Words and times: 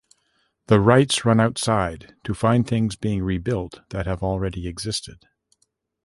The 0.65 0.79
Wrights 0.81 1.25
run 1.25 1.39
outside 1.39 2.15
to 2.23 2.33
find 2.33 2.65
things 2.65 2.95
being 2.95 3.21
rebuilt 3.21 3.81
that 3.91 4.07
have 4.07 4.23
already 4.23 4.67
existed. 4.67 5.27